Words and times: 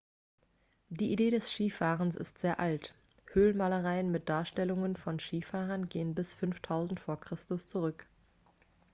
die 0.89 1.11
idee 1.11 1.29
des 1.29 1.51
skifahrens 1.51 2.15
ist 2.15 2.39
sehr 2.39 2.59
alt 2.59 2.95
höhlenmalereien 3.33 4.09
mit 4.09 4.29
darstellungen 4.29 4.95
von 4.95 5.19
skifahrern 5.19 5.89
gehen 5.89 6.15
bis 6.15 6.25
5000 6.39 6.99
v. 6.99 7.17
chr. 7.17 7.37
zurück 7.67 8.07